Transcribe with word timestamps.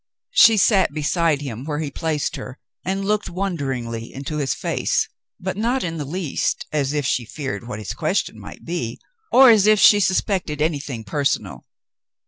She 0.31 0.57
sat 0.57 0.95
beside 0.95 1.41
him 1.41 1.63
where 1.63 1.77
he 1.77 1.91
placed 1.91 2.35
her 2.35 2.57
and 2.83 3.05
looked 3.05 3.29
wonderingly 3.29 4.11
into 4.11 4.37
his 4.37 4.55
face, 4.55 5.07
but 5.39 5.57
not 5.57 5.83
in 5.83 5.97
the 5.97 6.05
least 6.05 6.65
as 6.71 6.91
if 6.91 7.05
she 7.05 7.23
feared 7.23 7.67
what 7.67 7.77
his 7.77 7.93
question 7.93 8.39
might 8.39 8.65
be, 8.65 8.99
or 9.31 9.51
as 9.51 9.67
if 9.67 9.79
she 9.79 9.99
suspected 9.99 10.59
anything 10.59 11.03
personal. 11.03 11.67